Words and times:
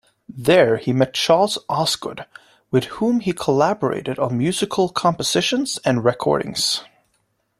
There 0.35 0.77
he 0.77 0.93
met 0.93 1.13
Charles 1.13 1.59
Osgood, 1.69 2.25
with 2.71 2.85
whom 2.85 3.19
he 3.19 3.33
collaborated 3.33 4.17
on 4.17 4.35
musical 4.35 4.89
compositions 4.89 5.77
and 5.85 6.03
recordings. 6.03 6.81